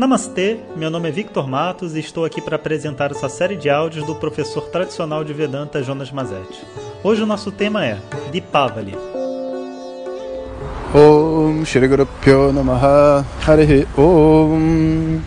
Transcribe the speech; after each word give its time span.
Namastê, 0.00 0.56
meu 0.74 0.88
nome 0.88 1.10
é 1.10 1.12
Victor 1.12 1.46
Matos 1.46 1.94
e 1.94 2.00
estou 2.00 2.24
aqui 2.24 2.40
para 2.40 2.56
apresentar 2.56 3.10
essa 3.10 3.28
série 3.28 3.54
de 3.54 3.68
áudios 3.68 4.02
do 4.06 4.14
professor 4.14 4.62
tradicional 4.70 5.22
de 5.22 5.34
Vedanta 5.34 5.82
Jonas 5.82 6.10
Mazetti. 6.10 6.58
Hoje 7.04 7.22
o 7.22 7.26
nosso 7.26 7.52
tema 7.52 7.84
é 7.84 7.98
Dipavali. 8.32 8.96
Om 10.94 11.66
Shri 11.66 11.86
Guru 11.86 12.06
Pyo 12.22 12.50
Namaha 12.50 13.26
Harihi 13.46 13.86
Om 13.94 15.20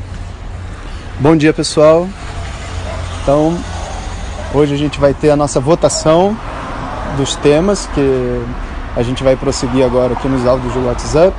Bom 1.20 1.38
dia 1.38 1.54
pessoal 1.54 2.10
Então, 3.22 3.56
hoje 4.56 4.74
a 4.74 4.78
gente 4.78 5.00
vai 5.00 5.14
ter 5.14 5.30
a 5.30 5.36
nossa 5.36 5.60
votação 5.60 6.36
dos 7.16 7.36
temas 7.36 7.86
que 7.94 8.42
a 8.96 9.04
gente 9.04 9.24
vai 9.24 9.36
prosseguir 9.36 9.86
agora 9.86 10.14
aqui 10.14 10.28
nos 10.28 10.48
áudios 10.48 10.74
do 10.74 10.88
WhatsApp 10.88 11.38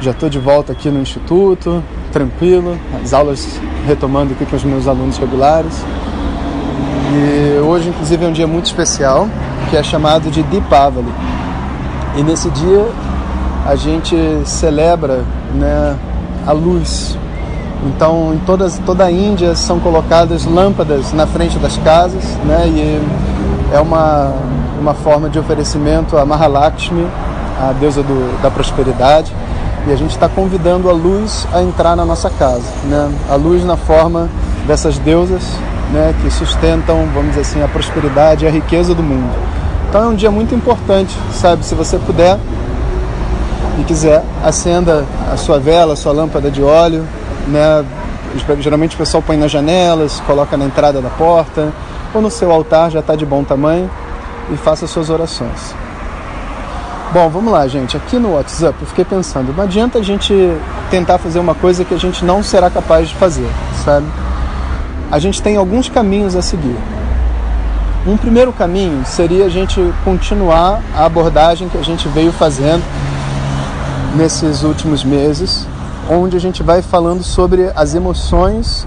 já 0.00 0.12
estou 0.12 0.28
de 0.28 0.38
volta 0.38 0.72
aqui 0.72 0.90
no 0.90 1.00
Instituto, 1.00 1.82
tranquilo, 2.12 2.78
as 3.02 3.12
aulas 3.12 3.60
retomando 3.86 4.32
aqui 4.32 4.46
com 4.46 4.56
os 4.56 4.64
meus 4.64 4.86
alunos 4.86 5.18
regulares. 5.18 5.84
E 7.12 7.58
hoje, 7.60 7.88
inclusive, 7.88 8.24
é 8.24 8.28
um 8.28 8.32
dia 8.32 8.46
muito 8.46 8.66
especial, 8.66 9.28
que 9.70 9.76
é 9.76 9.82
chamado 9.82 10.30
de 10.30 10.42
Deepavali. 10.44 11.12
E 12.16 12.22
nesse 12.22 12.48
dia 12.50 12.86
a 13.66 13.74
gente 13.74 14.16
celebra 14.44 15.24
né, 15.54 15.96
a 16.46 16.52
luz. 16.52 17.18
Então, 17.84 18.34
em 18.34 18.38
todas, 18.38 18.78
toda 18.84 19.04
a 19.04 19.10
Índia 19.10 19.54
são 19.54 19.80
colocadas 19.80 20.44
lâmpadas 20.44 21.12
na 21.12 21.26
frente 21.26 21.58
das 21.58 21.76
casas, 21.78 22.24
né, 22.44 22.66
e 22.66 23.74
é 23.74 23.80
uma, 23.80 24.32
uma 24.80 24.94
forma 24.94 25.28
de 25.28 25.38
oferecimento 25.38 26.16
a 26.16 26.24
Mahalakshmi, 26.24 27.06
a 27.60 27.72
deusa 27.72 28.02
do, 28.02 28.40
da 28.42 28.50
prosperidade 28.50 29.32
e 29.88 29.92
a 29.92 29.96
gente 29.96 30.10
está 30.10 30.28
convidando 30.28 30.90
a 30.90 30.92
luz 30.92 31.48
a 31.52 31.62
entrar 31.62 31.96
na 31.96 32.04
nossa 32.04 32.28
casa, 32.28 32.70
né? 32.84 33.10
A 33.30 33.36
luz 33.36 33.64
na 33.64 33.76
forma 33.76 34.28
dessas 34.66 34.98
deusas, 34.98 35.42
né? 35.90 36.14
Que 36.20 36.30
sustentam, 36.30 37.08
vamos 37.14 37.30
dizer 37.30 37.40
assim, 37.40 37.62
a 37.62 37.68
prosperidade 37.68 38.44
e 38.44 38.48
a 38.48 38.50
riqueza 38.50 38.94
do 38.94 39.02
mundo. 39.02 39.34
Então 39.88 40.04
é 40.04 40.06
um 40.08 40.14
dia 40.14 40.30
muito 40.30 40.54
importante, 40.54 41.16
sabe? 41.32 41.64
Se 41.64 41.74
você 41.74 41.96
puder 41.98 42.38
e 43.78 43.84
quiser, 43.84 44.22
acenda 44.44 45.06
a 45.32 45.36
sua 45.38 45.58
vela, 45.58 45.94
a 45.94 45.96
sua 45.96 46.12
lâmpada 46.12 46.50
de 46.50 46.62
óleo, 46.62 47.06
né? 47.46 47.82
Geralmente 48.60 48.94
o 48.94 48.98
pessoal 48.98 49.22
põe 49.22 49.38
nas 49.38 49.50
janelas, 49.50 50.20
coloca 50.26 50.54
na 50.54 50.66
entrada 50.66 51.00
da 51.00 51.08
porta 51.08 51.72
ou 52.12 52.20
no 52.20 52.30
seu 52.30 52.52
altar 52.52 52.90
já 52.90 53.00
está 53.00 53.16
de 53.16 53.24
bom 53.24 53.42
tamanho 53.42 53.90
e 54.52 54.56
faça 54.56 54.86
suas 54.86 55.08
orações. 55.08 55.74
Bom, 57.10 57.30
vamos 57.30 57.50
lá, 57.50 57.66
gente. 57.66 57.96
Aqui 57.96 58.18
no 58.18 58.34
WhatsApp 58.34 58.76
eu 58.82 58.86
fiquei 58.86 59.02
pensando, 59.02 59.54
não 59.56 59.64
adianta 59.64 59.98
a 59.98 60.02
gente 60.02 60.34
tentar 60.90 61.16
fazer 61.16 61.38
uma 61.38 61.54
coisa 61.54 61.82
que 61.82 61.94
a 61.94 61.98
gente 61.98 62.22
não 62.22 62.42
será 62.42 62.68
capaz 62.68 63.08
de 63.08 63.14
fazer, 63.14 63.48
sabe? 63.82 64.06
A 65.10 65.18
gente 65.18 65.40
tem 65.40 65.56
alguns 65.56 65.88
caminhos 65.88 66.36
a 66.36 66.42
seguir. 66.42 66.76
Um 68.06 68.14
primeiro 68.18 68.52
caminho 68.52 69.06
seria 69.06 69.46
a 69.46 69.48
gente 69.48 69.80
continuar 70.04 70.82
a 70.94 71.06
abordagem 71.06 71.70
que 71.70 71.78
a 71.78 71.82
gente 71.82 72.06
veio 72.08 72.30
fazendo 72.30 72.84
nesses 74.14 74.62
últimos 74.62 75.02
meses, 75.02 75.66
onde 76.10 76.36
a 76.36 76.40
gente 76.40 76.62
vai 76.62 76.82
falando 76.82 77.22
sobre 77.22 77.72
as 77.74 77.94
emoções 77.94 78.86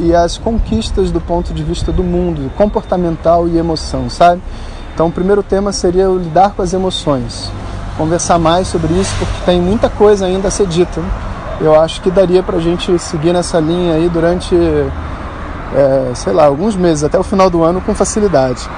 e 0.00 0.14
as 0.14 0.38
conquistas 0.38 1.10
do 1.10 1.20
ponto 1.20 1.52
de 1.52 1.62
vista 1.62 1.92
do 1.92 2.02
mundo, 2.02 2.50
comportamental 2.56 3.46
e 3.46 3.58
emoção, 3.58 4.08
sabe? 4.08 4.40
Então, 4.98 5.06
o 5.06 5.12
primeiro 5.12 5.44
tema 5.44 5.70
seria 5.70 6.10
o 6.10 6.18
lidar 6.18 6.54
com 6.56 6.60
as 6.60 6.72
emoções. 6.72 7.52
Conversar 7.96 8.36
mais 8.36 8.66
sobre 8.66 8.92
isso, 8.94 9.14
porque 9.16 9.32
tem 9.46 9.60
muita 9.60 9.88
coisa 9.88 10.26
ainda 10.26 10.48
a 10.48 10.50
ser 10.50 10.66
dita. 10.66 11.00
Eu 11.60 11.80
acho 11.80 12.00
que 12.00 12.10
daria 12.10 12.42
para 12.42 12.56
a 12.56 12.60
gente 12.60 12.98
seguir 12.98 13.32
nessa 13.32 13.60
linha 13.60 13.94
aí 13.94 14.08
durante, 14.08 14.56
é, 14.56 16.10
sei 16.16 16.32
lá, 16.32 16.46
alguns 16.46 16.74
meses, 16.74 17.04
até 17.04 17.16
o 17.16 17.22
final 17.22 17.48
do 17.48 17.62
ano, 17.62 17.80
com 17.80 17.94
facilidade. 17.94 18.68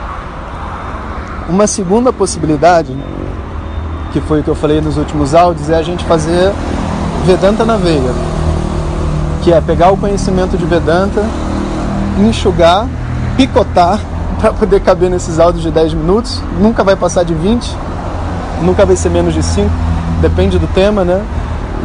Uma 1.48 1.66
segunda 1.66 2.12
possibilidade, 2.12 2.94
que 4.12 4.20
foi 4.20 4.40
o 4.40 4.44
que 4.44 4.50
eu 4.50 4.54
falei 4.54 4.82
nos 4.82 4.98
últimos 4.98 5.34
áudios, 5.34 5.70
é 5.70 5.76
a 5.76 5.82
gente 5.82 6.04
fazer 6.04 6.52
Vedanta 7.24 7.64
na 7.64 7.78
veia, 7.78 8.12
que 9.40 9.54
é 9.54 9.58
pegar 9.62 9.90
o 9.90 9.96
conhecimento 9.96 10.58
de 10.58 10.66
Vedanta, 10.66 11.24
enxugar, 12.18 12.86
picotar 13.38 13.98
para 14.40 14.52
poder 14.52 14.80
caber 14.80 15.10
nesses 15.10 15.38
áudios 15.38 15.62
de 15.62 15.70
10 15.70 15.94
minutos. 15.94 16.42
Nunca 16.58 16.82
vai 16.82 16.96
passar 16.96 17.24
de 17.24 17.34
20, 17.34 17.76
nunca 18.62 18.86
vai 18.86 18.96
ser 18.96 19.10
menos 19.10 19.34
de 19.34 19.42
5, 19.42 19.70
depende 20.20 20.58
do 20.58 20.66
tema, 20.68 21.04
né? 21.04 21.22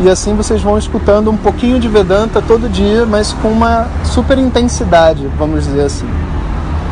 E 0.02 0.10
assim 0.10 0.36
vocês 0.36 0.62
vão 0.62 0.78
escutando 0.78 1.30
um 1.30 1.38
pouquinho 1.38 1.80
de 1.80 1.88
Vedanta 1.88 2.42
todo 2.42 2.70
dia, 2.70 3.06
mas 3.06 3.34
com 3.42 3.50
uma 3.50 3.88
super 4.04 4.38
intensidade, 4.38 5.30
vamos 5.38 5.66
dizer 5.66 5.86
assim. 5.86 6.10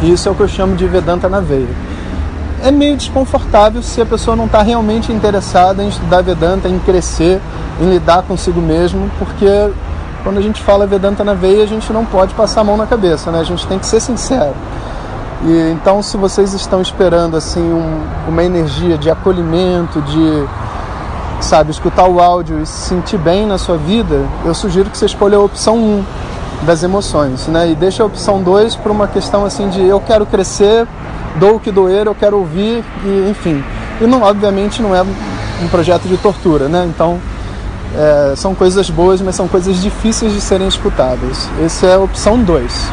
E 0.01 0.11
isso 0.11 0.27
é 0.27 0.31
o 0.31 0.35
que 0.35 0.41
eu 0.41 0.47
chamo 0.47 0.75
de 0.75 0.85
Vedanta 0.85 1.29
na 1.29 1.39
veia. 1.39 1.67
É 2.61 2.71
meio 2.71 2.95
desconfortável 2.95 3.81
se 3.81 4.01
a 4.01 4.05
pessoa 4.05 4.37
não 4.37 4.45
está 4.45 4.61
realmente 4.61 5.11
interessada 5.11 5.83
em 5.83 5.89
estudar 5.89 6.21
Vedanta, 6.21 6.69
em 6.69 6.79
crescer, 6.79 7.41
em 7.81 7.89
lidar 7.89 8.23
consigo 8.23 8.61
mesmo, 8.61 9.09
porque 9.19 9.69
quando 10.23 10.37
a 10.37 10.41
gente 10.41 10.61
fala 10.61 10.87
Vedanta 10.87 11.25
na 11.25 11.33
veia, 11.33 11.63
a 11.63 11.67
gente 11.67 11.91
não 11.91 12.05
pode 12.05 12.33
passar 12.33 12.61
a 12.61 12.63
mão 12.63 12.77
na 12.77 12.85
cabeça, 12.85 13.31
né? 13.31 13.41
A 13.41 13.43
gente 13.43 13.67
tem 13.67 13.77
que 13.77 13.85
ser 13.85 13.99
sincero. 13.99 14.53
E 15.45 15.71
então, 15.71 16.01
se 16.01 16.15
vocês 16.15 16.53
estão 16.53 16.81
esperando 16.81 17.35
assim 17.35 17.61
um, 17.61 18.01
uma 18.29 18.43
energia 18.43 18.97
de 18.97 19.09
acolhimento, 19.09 20.01
de 20.01 20.45
sabe 21.41 21.71
escutar 21.71 22.07
o 22.07 22.21
áudio 22.21 22.61
e 22.61 22.65
se 22.65 22.87
sentir 22.87 23.17
bem 23.17 23.45
na 23.45 23.57
sua 23.57 23.77
vida, 23.77 24.25
eu 24.45 24.53
sugiro 24.53 24.89
que 24.89 24.97
você 24.97 25.05
escolha 25.05 25.37
a 25.37 25.41
opção 25.41 25.75
1 25.77 26.03
das 26.65 26.81
emoções, 26.81 27.47
né? 27.47 27.69
E 27.69 27.75
deixa 27.75 28.03
a 28.03 28.05
opção 28.05 28.41
2 28.41 28.77
para 28.77 28.91
uma 28.91 29.07
questão 29.07 29.43
assim 29.43 29.67
de 29.67 29.81
eu 29.81 29.99
quero 29.99 30.25
crescer, 30.25 30.87
dou 31.35 31.55
o 31.55 31.59
que 31.59 31.71
doer, 31.71 32.07
eu 32.07 32.15
quero 32.15 32.37
ouvir 32.37 32.83
e 33.03 33.29
enfim. 33.29 33.61
E 33.99 34.07
não, 34.07 34.21
obviamente 34.21 34.81
não 34.81 34.95
é 34.95 35.01
um 35.01 35.67
projeto 35.69 36.07
de 36.07 36.15
tortura, 36.15 36.69
né? 36.69 36.85
Então 36.87 37.19
é, 37.95 38.33
são 38.37 38.55
coisas 38.55 38.89
boas, 38.89 39.21
mas 39.21 39.35
são 39.35 39.47
coisas 39.49 39.81
difíceis 39.81 40.31
de 40.31 40.39
serem 40.39 40.69
escutadas. 40.69 41.49
Essa 41.61 41.87
é 41.87 41.95
a 41.95 41.99
opção 41.99 42.41
2. 42.41 42.91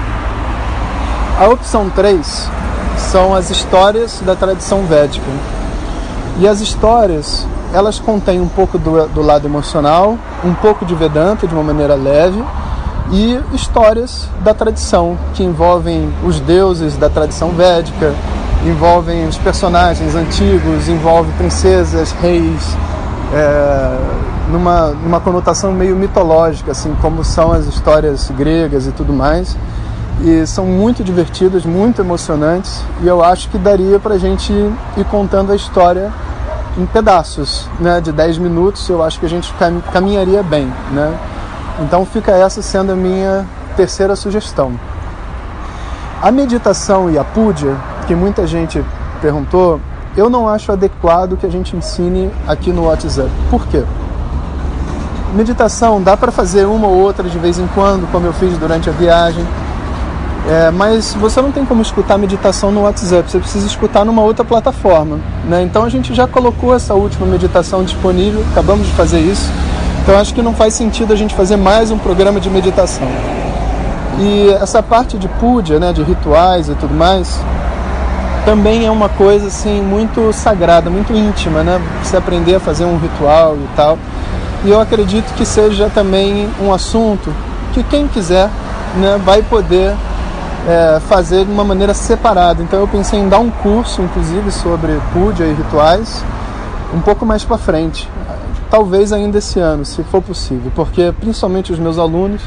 A 1.41 1.49
opção 1.49 1.89
3 1.89 2.51
são 2.99 3.35
as 3.35 3.49
histórias 3.49 4.21
da 4.21 4.37
tradição 4.37 4.83
védica. 4.83 5.25
E 6.39 6.47
as 6.47 6.61
histórias, 6.61 7.47
elas 7.73 7.99
contêm 7.99 8.43
um 8.43 8.47
pouco 8.47 8.79
do, 8.79 9.09
do 9.09 9.23
lado 9.23 9.49
emocional, 9.49 10.19
um 10.45 10.53
pouco 10.53 10.85
de 10.85 10.95
Vedanta 10.95 11.47
de 11.47 11.55
uma 11.55 11.63
maneira 11.63 11.95
leve, 11.95 12.45
e 13.11 13.41
histórias 13.55 14.29
da 14.41 14.53
tradição, 14.53 15.17
que 15.33 15.43
envolvem 15.43 16.13
os 16.23 16.39
deuses 16.41 16.99
da 16.99 17.09
tradição 17.09 17.53
védica, 17.53 18.13
envolvem 18.67 19.27
os 19.27 19.39
personagens 19.39 20.15
antigos, 20.15 20.91
envolve 20.91 21.33
princesas, 21.39 22.13
reis, 22.21 22.77
é, 23.33 23.99
numa, 24.53 24.89
numa 24.89 25.21
conotação 25.21 25.73
meio 25.73 25.97
mitológica, 25.97 26.73
assim 26.73 26.95
como 27.01 27.25
são 27.25 27.51
as 27.51 27.65
histórias 27.65 28.31
gregas 28.37 28.87
e 28.87 28.93
tudo 28.93 29.15
mais 29.15 29.57
e 30.23 30.47
são 30.47 30.67
muito 30.67 31.03
divertidas, 31.03 31.65
muito 31.65 32.03
emocionantes 32.03 32.83
e 33.03 33.07
eu 33.07 33.25
acho 33.25 33.49
que 33.49 33.57
daria 33.57 33.99
para 33.99 34.15
a 34.15 34.19
gente 34.19 34.53
ir 34.53 35.05
contando 35.11 35.53
a 35.53 35.57
história 35.57 36.13
em 36.79 36.87
pedaços, 36.87 37.69
né, 37.81 38.01
de 38.01 38.13
10 38.13 38.39
minutos, 38.39 38.89
eu 38.89 39.03
acho 39.03 39.19
que 39.19 39.27
a 39.27 39.29
gente 39.29 39.53
caminharia 39.93 40.43
bem, 40.43 40.73
né? 40.93 41.19
Então 41.81 42.07
fica 42.07 42.33
essa 42.33 42.63
sendo 42.63 42.93
a 42.93 42.95
minha 42.95 43.47
terceira 43.77 44.15
sugestão. 44.15 44.79
A 46.23 46.31
meditação 46.31 47.11
e 47.11 47.19
a 47.19 47.25
puja, 47.25 47.77
que 48.07 48.15
muita 48.15 48.47
gente 48.47 48.85
perguntou, 49.21 49.81
eu 50.17 50.29
não 50.29 50.49
acho 50.49 50.71
adequado 50.71 51.37
que 51.37 51.47
a 51.47 51.51
gente 51.51 51.75
ensine 51.75 52.31
aqui 52.47 52.71
no 52.71 52.85
WhatsApp. 52.85 53.31
Por 53.51 53.67
quê? 53.67 53.83
Meditação 55.35 56.03
dá 56.03 56.17
para 56.17 56.31
fazer 56.31 56.67
uma 56.67 56.87
ou 56.87 56.99
outra 56.99 57.29
de 57.29 57.39
vez 57.39 57.59
em 57.59 57.67
quando, 57.69 58.11
como 58.13 58.27
eu 58.27 58.33
fiz 58.33 58.57
durante 58.59 58.89
a 58.89 58.93
viagem 58.93 59.45
é, 60.49 60.71
mas 60.71 61.15
você 61.15 61.41
não 61.43 61.53
tem 61.53 61.65
como 61.65 61.83
escutar 61.83 62.17
meditação 62.17 62.73
no 62.73 62.83
WhatsApp, 62.83 63.31
você 63.31 63.39
precisa 63.39 63.67
escutar 63.67 64.05
numa 64.05 64.23
outra 64.23 64.45
plataforma. 64.45 65.19
Né? 65.45 65.63
Então 65.63 65.85
a 65.85 65.89
gente 65.89 66.15
já 66.15 66.27
colocou 66.27 66.75
essa 66.75 66.95
última 66.95 67.27
meditação 67.27 67.85
disponível, 67.85 68.43
acabamos 68.51 68.87
de 68.87 68.93
fazer 68.95 69.21
isso. 69.21 69.51
Então 70.03 70.19
acho 70.19 70.33
que 70.35 70.43
não 70.43 70.55
faz 70.55 70.75
sentido 70.75 71.13
a 71.13 71.17
gente 71.17 71.35
fazer 71.35 71.57
mais 71.57 71.91
um 71.91 71.99
programa 71.99 72.41
de 72.41 72.49
meditação. 72.49 73.07
E 74.19 74.49
essa 74.61 74.83
parte 74.83 75.19
de 75.19 75.29
puja, 75.29 75.79
né, 75.79 75.93
de 75.93 76.03
rituais 76.03 76.69
e 76.69 76.75
tudo 76.75 76.95
mais, 76.95 77.39
também 78.45 78.87
é 78.87 78.91
uma 78.91 79.09
coisa 79.09 79.47
assim 79.47 79.81
muito 79.83 80.33
sagrada, 80.33 80.91
muito 80.91 81.13
íntima, 81.13 81.63
né? 81.63 81.81
Você 82.03 82.17
aprender 82.17 82.55
a 82.55 82.61
fazer 82.61 82.85
um 82.85 82.99
ritual 82.99 83.57
e 83.57 83.77
tal. 83.77 83.99
E 84.65 84.71
eu 84.71 84.81
acredito 84.81 85.33
que 85.35 85.45
seja 85.45 85.91
também 85.95 86.49
um 86.61 86.73
assunto 86.73 87.33
que 87.73 87.83
quem 87.83 88.09
quiser 88.09 88.49
né, 88.97 89.21
vai 89.25 89.43
poder 89.43 89.95
é, 90.69 91.01
fazer 91.01 91.45
de 91.45 91.51
uma 91.51 91.65
maneira 91.65 91.95
separada. 91.95 92.63
Então 92.63 92.81
eu 92.81 92.89
pensei 92.89 93.19
em 93.19 93.29
dar 93.29 93.39
um 93.39 93.51
curso, 93.51 94.03
inclusive, 94.03 94.51
sobre 94.51 95.01
puja 95.13 95.45
e 95.45 95.53
rituais, 95.53 96.25
um 96.95 97.01
pouco 97.01 97.25
mais 97.25 97.45
para 97.45 97.59
frente. 97.59 98.09
talvez 98.71 99.13
ainda 99.13 99.39
esse 99.39 99.59
ano, 99.59 99.85
se 99.85 100.03
for 100.05 100.23
possível, 100.23 100.71
porque 100.77 101.13
principalmente 101.19 101.73
os 101.73 101.79
meus 101.79 101.99
alunos, 101.99 102.41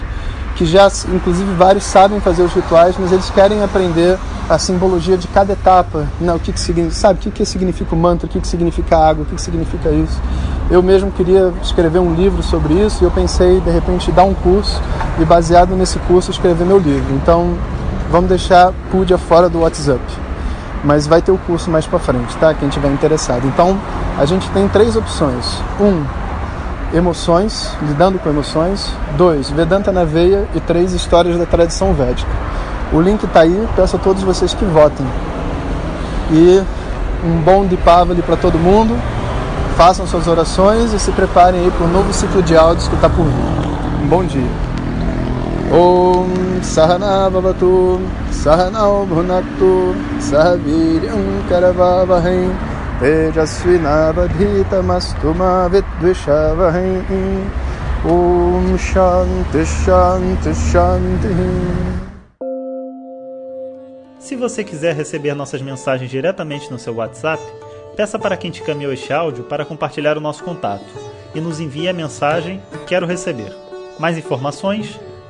que 0.56 0.65
já, 0.65 0.88
inclusive 1.13 1.51
vários 1.56 1.83
sabem 1.83 2.19
fazer 2.19 2.44
os 2.44 2.54
rituais, 2.54 2.95
mas 2.98 3.12
eles 3.12 3.30
querem 3.30 3.63
aprender 3.63 4.18
a 4.50 4.57
simbologia 4.57 5.18
de 5.18 5.27
cada 5.27 5.54
etapa, 5.54 6.07
não, 6.21 6.36
o 6.36 6.39
que, 6.39 6.54
que 6.54 6.59
significa, 6.59 6.95
sabe, 6.95 7.19
o 7.19 7.21
que, 7.21 7.31
que 7.31 7.45
significa 7.45 7.95
o 7.95 7.98
mantra, 7.98 8.27
o 8.27 8.30
que, 8.30 8.39
que 8.39 8.48
significa 8.48 8.98
água, 8.98 9.24
o 9.24 9.25
que, 9.25 9.36
que 9.36 9.42
significa 9.42 9.89
isso. 9.89 10.21
Eu 10.69 10.81
mesmo 10.81 11.12
queria 11.12 11.51
escrever 11.62 12.00
um 12.00 12.13
livro 12.13 12.42
sobre 12.42 12.74
isso 12.74 13.04
e 13.04 13.06
eu 13.06 13.12
pensei, 13.12 13.59
de 13.59 13.69
repente, 13.69 14.12
dar 14.12 14.24
um 14.24 14.33
curso 14.33 14.81
e, 15.19 15.25
baseado 15.25 15.75
nesse 15.75 16.00
curso, 16.00 16.31
escrever 16.31 16.66
meu 16.66 16.77
livro. 16.77 17.13
Então, 17.16 17.57
vamos 18.13 18.30
deixar 18.30 18.71
Pudia 18.92 19.18
fora 19.18 19.50
do 19.50 19.62
WhatsApp 19.62 20.00
mas 20.83 21.07
vai 21.07 21.21
ter 21.21 21.31
o 21.31 21.38
curso 21.38 21.71
mais 21.71 21.88
para 21.88 21.98
frente, 21.98 22.36
tá? 22.38 22.54
Quem 22.54 22.68
tiver 22.68 22.92
interessado. 22.92 23.48
Então, 23.48 23.80
a 24.19 24.25
gente 24.25 24.50
tem 24.50 24.68
três 24.68 24.95
opções. 24.95 25.62
Um, 25.80 26.04
emoções, 26.94 27.71
lidando 27.81 28.19
com 28.19 28.30
emoções. 28.30 28.92
Dois, 29.18 29.50
Vedanta 29.50 29.92
na 29.92 30.04
veia. 30.04 30.45
E 30.54 30.60
três, 30.60 30.92
histórias 30.92 31.38
da 31.38 31.45
tradição 31.45 31.94
védica. 31.94 32.30
O 32.92 33.00
link 33.00 33.24
está 33.24 33.42
aí, 33.42 33.68
peço 33.77 33.95
a 33.95 34.00
todos 34.00 34.24
vocês 34.24 34.54
que 34.54 34.66
votem. 34.66 35.07
E 36.31 36.62
um 37.24 37.38
bom 37.42 37.66
Dipavali 37.66 38.21
para 38.21 38.36
todo 38.36 38.59
mundo. 38.59 38.94
Façam 39.77 40.06
suas 40.06 40.27
orações 40.27 40.92
e 40.92 41.00
se 41.00 41.12
preparem 41.13 41.62
aí 41.62 41.71
para 41.71 41.88
o 41.88 41.89
novo 41.89 42.12
ciclo 42.13 42.44
de 42.44 42.57
áudios 42.57 42.89
que 42.89 42.95
está 42.95 43.09
por 43.09 43.24
vir. 43.24 44.04
Um 44.04 44.07
bom 44.07 44.25
dia. 44.25 44.72
ॐ 45.76 46.28
सहना 46.72 47.14
भवतु 47.34 47.72
सहनौ 48.43 48.93
भुनक्तु 49.12 49.70
सह 50.28 50.46
वीर्यं 50.64 51.25
करवावहै 51.50 52.43
तेजस्विनावधीतमस्तु 53.00 55.28
मा 55.40 55.52
विद्विषावहै 55.75 56.93
ॐ 58.16 58.66
शान्ति 58.90 59.62
शान्ति 59.78 60.52
शान्तिः 60.69 61.40
Se 64.20 64.37
você 64.37 64.62
quiser 64.62 64.96
receber 64.96 65.34
nossas 65.34 65.62
mensagens 65.62 66.10
diretamente 66.10 66.70
no 66.70 66.78
seu 66.78 66.94
WhatsApp, 66.94 67.40
peça 67.96 68.19
para 68.19 68.37
quem 68.37 68.50
te 68.50 68.62
caminhou 68.62 68.93
este 68.93 69.12
áudio 69.12 69.44
para 69.44 69.64
compartilhar 69.64 70.19
o 70.19 70.20
nosso 70.20 70.44
contato 70.44 70.84
e 71.34 71.40
nos 71.40 71.60
envie 71.60 71.88
a 71.88 71.93
mensagem 71.93 72.60
Quero 72.87 73.06
receber. 73.06 73.56
Mais 73.99 74.19
informações 74.19 75.00